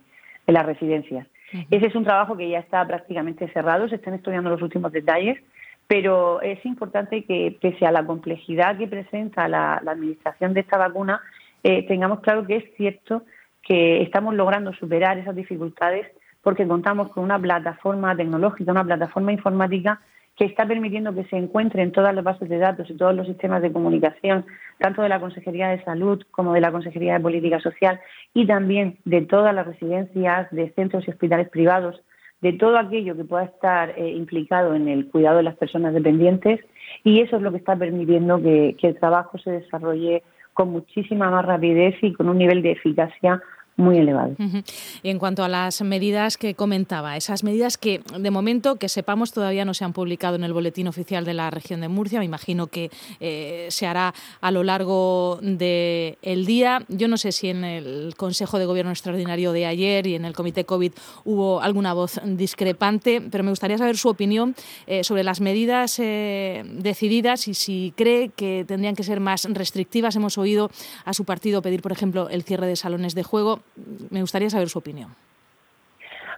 las 0.48 0.66
residencias. 0.66 1.28
Ese 1.70 1.88
es 1.88 1.96
un 1.96 2.04
trabajo 2.04 2.36
que 2.36 2.50
ya 2.50 2.60
está 2.60 2.86
prácticamente 2.86 3.48
cerrado, 3.54 3.88
se 3.88 3.96
están 3.96 4.14
estudiando 4.14 4.50
los 4.50 4.62
últimos 4.62 4.92
detalles, 4.92 5.38
pero 5.88 6.42
es 6.42 6.66
importante 6.66 7.24
que, 7.24 7.58
pese 7.62 7.86
a 7.86 7.92
la 7.92 8.06
complejidad 8.06 8.78
que 8.78 8.88
presenta 8.88 9.48
la, 9.48 9.76
administración 9.76 10.54
de 10.54 10.62
esta 10.62 10.78
vacuna, 10.78 11.22
tengamos 11.62 12.22
claro 12.22 12.46
que 12.46 12.58
es 12.58 12.66
cierto 12.76 13.24
que 13.62 14.02
estamos 14.02 14.36
logrando 14.36 14.74
superar 14.74 15.18
esas 15.18 15.36
dificultades 15.36 16.08
porque 16.44 16.68
contamos 16.68 17.10
con 17.12 17.24
una 17.24 17.40
plataforma 17.40 18.16
tecnológica, 18.16 18.72
una 18.72 18.84
plataforma 18.84 19.32
informática 19.32 20.02
que 20.36 20.46
está 20.46 20.66
permitiendo 20.66 21.14
que 21.14 21.24
se 21.26 21.38
encuentren 21.38 21.92
todas 21.92 22.14
las 22.14 22.24
bases 22.24 22.50
de 22.50 22.58
datos 22.58 22.90
y 22.90 22.98
todos 22.98 23.16
los 23.16 23.28
sistemas 23.28 23.62
de 23.62 23.72
comunicación, 23.72 24.46
tanto 24.80 25.02
de 25.02 25.10
la 25.10 25.20
Consejería 25.20 25.70
de 25.70 25.84
Salud 25.84 26.24
como 26.32 26.54
de 26.54 26.62
la 26.62 26.72
Consejería 26.72 27.14
de 27.14 27.20
Política 27.20 27.60
Social 27.60 28.00
y 28.34 28.46
también 28.46 28.98
de 29.06 29.22
todas 29.22 29.54
las 29.54 29.66
residencias, 29.66 30.50
de 30.52 30.72
centros 30.72 31.08
y 31.08 31.12
hospitales 31.12 31.50
privados, 31.50 32.02
de 32.42 32.54
todo 32.54 32.78
aquello 32.78 33.16
que 33.16 33.24
pueda 33.24 33.46
estar 33.46 33.94
eh, 33.98 34.10
implicado 34.12 34.76
en 34.76 34.88
el 34.88 35.08
cuidado 35.10 35.38
de 35.38 35.44
las 35.44 35.56
personas 35.56 35.94
dependientes. 35.94 36.60
Y 37.04 37.22
eso 37.22 37.38
es 37.38 37.42
lo 37.42 37.52
que 37.52 37.58
está 37.58 37.76
permitiendo 37.76 38.42
que 38.42 38.76
el 38.82 39.00
trabajo 39.00 39.38
se 39.38 39.52
desarrolle 39.52 40.24
con 40.54 40.70
muchísima 40.70 41.30
más 41.30 41.46
rapidez 41.46 41.96
y 42.02 42.14
con 42.14 42.30
un 42.30 42.38
nivel 42.38 42.62
de 42.62 42.72
eficacia 42.72 43.42
muy 43.76 43.98
elevado. 43.98 44.36
Y 45.02 45.10
en 45.10 45.20
cuanto 45.20 45.44
a 45.44 45.50
las 45.50 45.82
medidas 45.82 46.38
que 46.38 46.54
comentaba, 46.54 47.18
esas 47.18 47.44
medidas 47.44 47.78
que 47.78 48.02
de 48.20 48.32
momento 48.32 48.76
que 48.76 48.88
sepamos 48.88 49.32
todavía 49.32 49.66
no 49.66 49.74
se 49.74 49.84
han 49.84 49.94
publicado 49.94 50.36
en 50.36 50.44
el 50.44 50.54
boletín 50.54 50.88
oficial 50.88 51.26
de 51.26 51.34
la 51.34 51.50
región 51.50 51.82
de 51.82 51.88
Murcia, 51.88 52.20
me 52.20 52.26
imagino 52.26 52.68
que 52.68 52.92
eh, 53.20 53.68
se 53.70 53.88
hará 53.88 54.14
a 54.42 54.52
lo 54.52 54.64
largo 54.64 55.40
del 55.42 56.46
día. 56.46 56.84
Yo 56.88 57.08
no 57.08 57.18
sé 57.18 57.32
si 57.32 57.50
en 57.50 57.64
el 57.64 58.14
Consejo 58.16 58.60
de 58.60 58.66
Gobierno 58.66 58.92
Extraordinario 58.92 59.52
de 59.52 59.66
ayer 59.66 60.06
y 60.06 60.16
en 60.16 60.26
el 60.26 60.34
Comité 60.34 60.66
COVID 60.66 60.92
hubo 61.26 61.62
alguna 61.62 61.94
voz 61.94 62.20
discrepante, 62.24 63.22
pero 63.32 63.44
me 63.44 63.50
gustaría 63.50 63.78
saber 63.78 63.98
su 63.98 64.10
opinión 64.10 64.56
eh, 64.86 65.04
sobre 65.04 65.24
las 65.24 65.42
medidas 65.42 65.98
eh, 66.00 66.64
decididas 66.66 67.48
y 67.48 67.56
si 67.56 67.94
cree 67.98 68.30
que 68.30 68.66
tendrían 68.68 68.96
que 68.96 69.04
ser 69.04 69.20
más 69.20 69.46
restrictivas. 69.50 70.16
Hemos 70.16 70.38
oído 70.38 70.70
a 71.06 71.14
su 71.14 71.26
partido 71.26 71.62
pedir, 71.64 71.82
por 71.82 71.92
ejemplo, 71.92 72.30
el 72.30 72.44
cierre 72.44 72.68
de 72.68 72.76
salones 72.76 73.16
de 73.16 73.24
juego 73.24 73.63
me 74.10 74.22
gustaría 74.22 74.50
saber 74.50 74.70
su 74.70 74.80
opinión. 74.80 75.10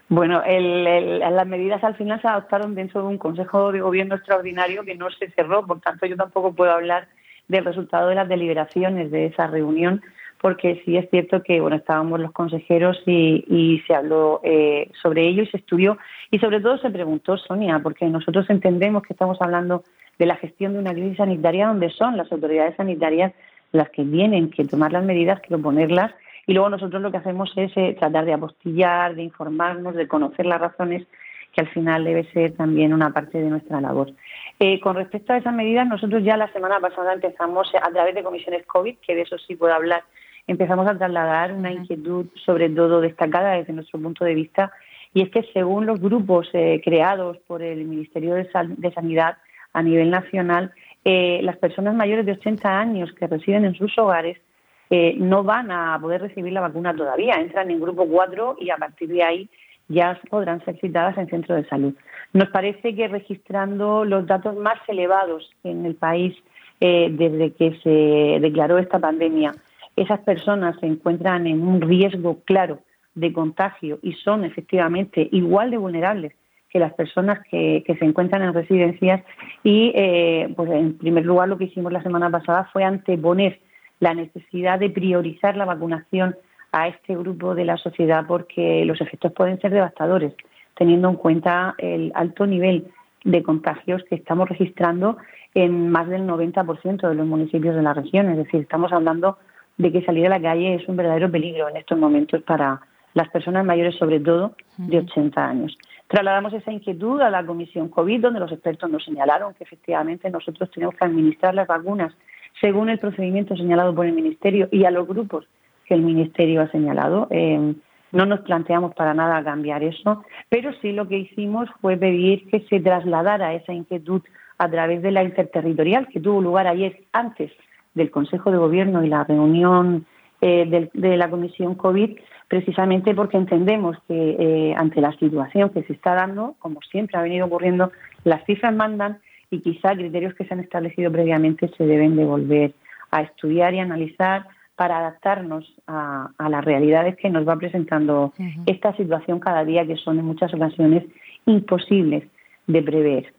Bueno, 0.08 0.44
las 0.46 1.48
medidas 1.48 1.84
al 1.84 1.96
final 1.96 2.22
se 2.22 2.28
adoptaron 2.28 2.76
dentro 2.76 3.02
de 3.02 3.08
un 3.08 3.18
Consejo 3.18 3.72
de 3.72 3.82
Gobierno 3.82 4.16
extraordinario 4.16 4.84
que 4.84 4.96
no 4.96 5.10
se 5.10 5.32
cerró, 5.32 5.66
por 5.66 5.80
tanto 5.80 6.06
yo 6.06 6.16
tampoco 6.16 6.54
puedo 6.54 6.72
hablar 6.72 7.08
del 7.48 7.66
resultado 7.66 8.10
de 8.10 8.16
las 8.16 8.30
deliberaciones 8.30 9.10
de 9.10 9.26
esa 9.28 9.48
reunión, 9.48 10.04
porque 10.40 10.82
sí 10.86 10.96
es 10.96 11.10
cierto 11.10 11.42
que 11.42 11.60
bueno 11.60 11.78
estábamos 11.78 12.20
los 12.20 12.32
consejeros 12.34 13.02
y, 13.08 13.82
se 13.88 13.96
habló 13.96 14.42
eh, 14.44 14.92
sobre 15.02 15.28
ello 15.28 15.42
y 15.42 15.48
se 15.48 15.58
estudió 15.58 15.98
y 16.30 16.38
sobre 16.38 16.60
todo 16.60 16.78
se 16.78 16.92
preguntó 16.92 17.38
Sonia, 17.38 17.80
porque 17.80 18.06
nosotros 18.06 18.48
entendemos 18.50 19.02
que 19.02 19.14
estamos 19.14 19.42
hablando 19.42 19.84
de 20.20 20.28
la 20.28 20.36
gestión 20.36 20.74
de 20.74 20.80
una 20.80 20.94
crisis 20.94 21.18
sanitaria 21.18 21.68
donde 21.68 21.90
son 21.90 22.16
las 22.16 22.32
autoridades 22.32 22.76
sanitarias 22.76 23.34
las 23.72 23.90
que 23.90 24.06
tienen 24.06 24.52
que 24.52 24.66
tomar 24.66 24.92
las 24.92 25.04
medidas, 25.04 25.42
que 25.42 25.50
proponerlas 25.50 26.14
y 26.48 26.54
luego 26.54 26.70
nosotros 26.70 27.02
lo 27.02 27.12
que 27.12 27.18
hacemos 27.18 27.52
es 27.56 27.72
eh, 27.76 27.96
tratar 28.00 28.26
de 28.26 28.34
apostillar, 28.34 29.16
de 29.16 29.24
informarnos, 29.24 29.96
de 29.96 30.08
conocer 30.08 30.46
las 30.46 30.62
razones, 30.62 31.06
que 31.52 31.62
al 31.62 31.70
final 31.70 32.04
debe 32.04 32.30
ser 32.32 32.52
también 32.54 32.94
una 32.94 33.12
parte 33.12 33.42
de 33.42 33.50
nuestra 33.50 33.82
labor. 33.82 34.12
Eh, 34.60 34.80
con 34.80 34.96
respecto 34.96 35.34
a 35.34 35.38
esas 35.38 35.54
medidas, 35.54 35.88
nosotros 35.88 36.24
ya 36.24 36.38
la 36.38 36.52
semana 36.52 36.80
pasada 36.80 37.14
empezamos 37.14 37.72
a 37.82 37.90
través 37.92 38.14
de 38.14 38.24
comisiones 38.24 38.66
COVID, 38.68 38.98
que 38.98 39.16
de 39.16 39.22
eso 39.22 39.38
sí 39.40 39.56
puedo 39.56 39.74
hablar, 39.74 40.04
empezamos 40.48 40.88
a 40.88 40.98
trasladar 40.98 41.54
una 41.54 41.72
inquietud 41.72 42.28
sobre 42.46 42.70
todo 42.70 43.02
destacada 43.02 43.54
desde 43.54 43.74
nuestro 43.74 44.00
punto 44.00 44.26
de 44.26 44.36
vista, 44.36 44.72
y 45.14 45.22
es 45.22 45.30
que 45.30 45.44
según 45.54 45.86
los 45.86 46.00
grupos 46.00 46.50
eh, 46.54 46.82
creados 46.84 47.38
por 47.48 47.64
el 47.64 47.86
Ministerio 47.86 48.36
de, 48.36 48.52
Sanidad 48.94 49.38
a 49.74 49.82
nivel 49.82 50.12
nacional, 50.12 50.74
las 51.04 51.58
personas 51.58 51.94
mayores 51.94 52.26
de 52.26 52.32
80 52.32 52.80
años 52.80 53.14
que 53.14 53.28
residen 53.28 53.64
en 53.64 53.76
sus 53.76 53.96
hogares 54.00 54.40
eh, 54.90 55.16
no 55.18 55.44
van 55.44 55.72
a 55.72 55.98
poder 56.00 56.22
recibir 56.22 56.54
la 56.54 56.62
vacuna 56.62 56.96
todavía. 56.96 57.36
Entran 57.36 57.72
en 57.72 57.80
grupo 57.80 58.06
4 58.08 58.58
y 58.60 58.70
a 58.70 58.78
partir 58.78 59.10
de 59.10 59.24
ahí 59.24 59.50
ya 59.88 60.20
podrán 60.30 60.64
ser 60.66 60.80
citadas 60.80 61.18
en 61.18 61.30
centro 61.30 61.56
de 61.56 61.66
salud. 61.66 61.94
Nos 62.34 62.50
parece 62.50 62.96
que 62.96 63.08
registrando 63.08 64.04
los 64.06 64.26
datos 64.26 64.56
más 64.56 64.78
elevados 64.88 65.50
en 65.64 65.86
el 65.86 65.96
país 65.96 66.36
eh, 66.82 67.10
desde 67.12 67.54
que 67.54 67.80
se 67.82 68.40
declaró 68.42 68.78
esta 68.78 69.00
pandemia, 69.00 69.54
esas 69.96 70.20
personas 70.22 70.76
se 70.80 70.88
encuentran 70.88 71.48
en 71.48 71.66
un 71.66 71.82
riesgo 71.82 72.40
claro 72.44 72.80
de 73.14 73.32
contagio 73.32 74.00
y 74.02 74.14
son 74.14 74.44
efectivamente 74.44 75.30
igual 75.32 75.72
de 75.72 75.78
vulnerables 75.78 76.34
que 76.70 76.80
las 76.80 76.94
personas 76.94 77.40
que, 77.50 77.84
se 77.88 78.04
encuentran 78.04 78.42
en 78.42 78.54
residencias 78.54 79.24
y, 79.64 79.94
eh, 79.96 80.54
pues 80.58 80.70
en 80.72 80.98
primer 80.98 81.26
lugar, 81.26 81.48
lo 81.48 81.58
que 81.58 81.66
hicimos 81.66 81.94
la 81.94 82.04
semana 82.04 82.30
pasada 82.30 82.70
fue 82.74 82.84
anteponer 82.84 83.62
la 84.00 84.14
necesidad 84.14 84.80
de 84.80 84.90
priorizar 84.90 85.56
la 85.56 85.66
vacunación 85.66 86.36
a 86.72 86.88
este 86.88 87.16
grupo 87.16 87.56
de 87.56 87.66
la 87.66 87.78
sociedad 87.78 88.26
porque 88.28 88.84
los 88.86 89.00
efectos 89.00 89.32
pueden 89.32 89.60
ser 89.62 89.72
devastadores, 89.72 90.34
teniendo 90.76 91.10
en 91.10 91.16
cuenta 91.16 91.74
el 91.78 92.12
alto 92.16 92.46
nivel 92.46 92.88
de 93.24 93.44
contagios 93.44 94.04
que 94.10 94.16
estamos 94.16 94.50
registrando 94.50 95.18
en 95.54 95.90
más 95.90 96.08
del 96.10 96.28
90% 96.28 97.08
de 97.08 97.16
los 97.16 97.26
municipios 97.26 97.76
de 97.76 97.82
la 97.82 97.94
región. 97.94 98.30
Es 98.30 98.38
decir, 98.38 98.62
estamos 98.62 98.92
hablando 98.92 99.38
de 99.78 99.92
que 99.92 100.04
salir 100.04 100.26
a 100.28 100.30
la 100.30 100.42
calle 100.42 100.76
es 100.76 100.88
un 100.88 100.98
verdadero 100.98 101.32
peligro 101.32 101.70
en 101.70 101.78
estos 101.78 101.98
momentos 101.98 102.42
para 102.44 102.82
las 103.14 103.30
personas 103.30 103.66
mayores, 103.66 103.96
sobre 103.96 104.20
todo 104.20 104.54
de 104.78 105.00
80 105.00 105.44
años. 105.44 105.78
Trasladamos 106.08 106.54
esa 106.54 106.72
inquietud 106.72 107.22
a 107.22 107.30
la 107.30 107.46
Comisión 107.46 107.90
COVID, 107.90 108.22
donde 108.22 108.40
los 108.40 108.52
expertos 108.52 108.90
nos 108.90 109.04
señalaron 109.04 109.54
que 109.54 109.64
efectivamente 109.64 110.30
nosotros 110.30 110.70
tenemos 110.70 110.96
que 110.96 111.06
administrar 111.06 111.56
las 111.56 111.68
vacunas 111.68 112.14
según 112.62 112.90
el 112.90 113.00
procedimiento 113.00 113.56
señalado 113.56 113.94
por 113.94 114.06
el 114.06 114.14
Ministerio 114.14 114.68
y 114.72 114.86
a 114.86 114.92
los 114.92 115.08
grupos 115.08 115.46
que 115.86 115.94
el 115.94 116.02
Ministerio 116.02 116.62
ha 116.62 116.72
señalado. 116.72 117.28
Eh, 117.30 117.76
no 118.12 118.26
nos 118.26 118.42
planteamos 118.42 118.96
para 118.96 119.14
nada 119.14 119.44
cambiar 119.44 119.84
eso, 119.84 120.24
pero 120.50 120.72
sí 120.82 120.94
lo 120.94 121.08
que 121.08 121.18
hicimos 121.18 121.70
fue 121.82 121.98
pedir 121.98 122.48
que 122.48 122.62
se 122.70 122.80
trasladara 122.80 123.54
esa 123.54 123.74
inquietud 123.74 124.22
a 124.58 124.70
través 124.70 125.02
de 125.02 125.12
la 125.12 125.24
interterritorial 125.24 126.08
que 126.08 126.22
tuvo 126.22 126.42
lugar 126.42 126.68
ayer 126.68 127.02
antes 127.12 127.52
del 127.94 128.12
Consejo 128.12 128.52
de 128.52 128.58
Gobierno 128.58 129.04
y 129.04 129.10
la 129.10 129.26
reunión 129.26 130.06
eh, 130.42 130.90
de, 130.94 131.18
la 131.18 131.30
Comisión 131.30 131.76
COVID, 131.76 132.18
precisamente 132.48 133.14
porque 133.14 133.38
entendemos 133.38 133.98
que 134.08 134.36
eh, 134.40 134.76
ante 134.78 135.02
la 135.02 135.12
situación 135.18 135.70
que 135.72 135.84
se 135.84 135.94
está 135.94 136.14
dando, 136.14 136.56
como 136.60 136.80
siempre 136.90 137.18
ha 137.18 137.24
venido 137.24 137.48
ocurriendo, 137.48 137.92
las 138.24 138.46
cifras 138.46 138.74
mandan 138.74 139.20
y 139.56 139.62
quizá 139.62 139.96
criterios 139.96 140.34
que 140.34 140.46
se 140.46 140.54
han 140.54 140.60
establecido 140.60 141.12
previamente 141.12 141.70
se 141.78 141.86
deben 141.86 142.16
de 142.16 142.26
volver 142.26 142.74
a 143.12 143.22
estudiar 143.22 143.74
y 143.74 143.80
analizar 143.80 144.48
para 144.76 144.98
adaptarnos 144.98 145.74
a, 145.88 146.30
las 146.50 146.66
realidades 146.66 147.16
que 147.16 147.30
nos 147.30 147.48
va 147.48 147.56
presentando 147.56 148.34
esta 148.66 148.96
situación 148.98 149.40
cada 149.40 149.64
día, 149.64 149.88
que 149.88 149.96
son 149.96 150.20
en 150.20 150.26
muchas 150.26 150.54
ocasiones 150.54 151.06
imposibles 151.46 152.24
de 152.68 152.82
prever. 152.82 153.34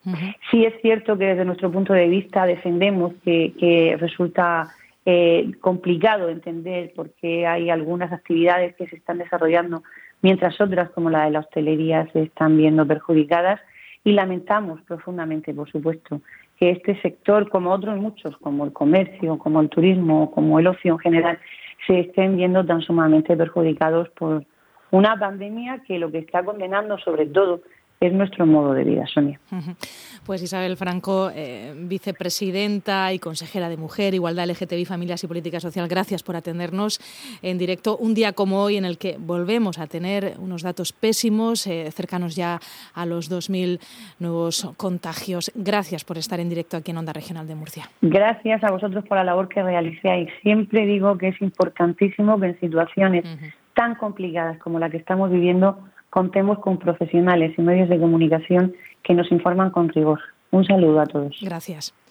Sí 0.51 0.65
es 0.65 0.75
cierto 0.81 1.19
que 1.19 1.27
desde 1.27 1.45
nuestro 1.45 1.71
punto 1.71 1.93
de 1.93 2.09
vista 2.09 2.47
defendemos 2.47 3.13
que, 3.23 3.97
resulta 4.01 4.69
eh, 5.05 5.53
complicado 5.61 6.31
entender 6.31 6.93
por 6.97 7.11
qué 7.21 7.47
hay 7.47 7.69
algunas 7.69 8.13
actividades 8.13 8.75
que 8.77 8.87
se 8.87 8.97
están 8.97 9.19
desarrollando 9.19 9.83
mientras 10.23 10.59
otras, 10.61 10.91
como 10.91 11.11
la 11.11 11.27
de 11.27 11.33
la 11.33 11.41
hostelería, 11.41 12.09
se 12.13 12.23
están 12.23 12.57
viendo 12.57 12.87
perjudicadas 12.87 13.61
y 14.07 14.13
lamentamos 14.13 14.81
profundamente, 14.83 15.53
por 15.53 15.69
supuesto, 15.69 16.21
que 16.57 16.71
este 16.71 16.95
sector, 17.03 17.51
como 17.51 17.73
otros 17.73 17.99
muchos, 17.99 18.37
como 18.37 18.65
el 18.65 18.73
comercio, 18.73 19.37
como 19.37 19.61
el 19.61 19.69
turismo, 19.69 20.31
como 20.31 20.61
el 20.61 20.69
ocio 20.69 20.93
en 20.93 20.99
general, 21.01 21.39
se 21.89 21.99
estén 21.99 22.37
viendo 22.37 22.65
tan 22.65 22.83
sumamente 22.83 23.37
perjudicados 23.37 24.09
por 24.11 24.45
una 24.93 25.19
pandemia 25.19 25.83
que 25.85 25.99
lo 25.99 26.13
que 26.13 26.19
está 26.19 26.45
condenando 26.45 26.99
sobre 26.99 27.27
todo 27.27 27.63
es 28.01 28.13
nuestro 28.13 28.47
modo 28.47 28.73
de 28.73 28.85
vida, 28.85 29.07
Sonia. 29.07 29.41
Pues 30.25 30.43
Isabel 30.43 30.77
Franco, 30.77 31.31
eh, 31.35 31.73
vicepresidenta 31.77 33.13
y 33.13 33.19
consejera 33.19 33.69
de 33.69 33.77
Mujer, 33.77 34.15
Igualdad 34.15 34.49
LGTBI, 34.49 34.85
Familias 34.85 35.23
y 35.25 35.27
Política 35.27 35.61
Social, 35.61 35.89
gracias 35.89 36.23
por 36.23 36.37
atendernos 36.37 37.01
en 37.43 37.59
directo 37.59 37.97
un 37.97 38.15
día 38.15 38.33
como 38.33 38.63
hoy 38.63 38.77
en 38.77 38.85
el 38.85 38.99
que 38.99 39.17
volvemos 39.19 39.79
a 39.79 39.87
tener 39.87 40.35
unos 40.39 40.63
datos 40.63 40.93
pésimos, 40.93 41.67
eh, 41.67 41.91
cercanos 41.91 42.37
ya 42.37 42.59
a 42.95 43.07
los 43.07 43.31
2.000 43.31 43.81
nuevos 44.19 44.69
contagios. 44.77 45.51
Gracias 45.55 46.05
por 46.05 46.19
estar 46.19 46.41
en 46.41 46.49
directo 46.49 46.77
aquí 46.77 46.91
en 46.91 46.99
Onda 46.99 47.13
Regional 47.13 47.47
de 47.47 47.55
Murcia. 47.55 47.85
Gracias 48.03 48.63
a 48.65 48.71
vosotros 48.71 49.05
por 49.07 49.17
la 49.17 49.25
labor 49.25 49.49
que 49.49 49.63
realizáis. 49.63 50.29
Siempre 50.43 50.87
digo 50.87 51.17
que 51.17 51.29
es 51.29 51.41
importantísimo 51.41 52.39
que 52.41 52.47
en 52.47 52.61
situaciones 52.61 53.25
tan 53.75 53.95
complicadas 53.95 54.59
como 54.59 54.79
la 54.79 54.91
que 54.91 54.97
estamos 54.97 55.31
viviendo 55.31 55.79
contemos 56.17 56.61
con 56.61 56.79
profesionales 56.79 57.53
y 57.59 57.61
medios 57.61 57.91
de 57.91 57.99
comunicación 57.99 58.75
que 59.03 59.13
nos 59.13 59.31
informan 59.31 59.69
con 59.69 59.91
rigor. 59.91 60.19
Un 60.51 60.65
saludo 60.65 61.01
a 61.01 61.05
todos. 61.05 61.37
Gracias. 61.43 61.93